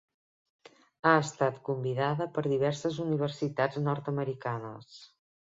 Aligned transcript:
Ha 1.09 1.11
estat 1.25 1.59
convidada 1.67 2.27
per 2.39 2.45
diverses 2.47 2.99
universitats 3.05 3.79
nord-americanes. 3.91 4.99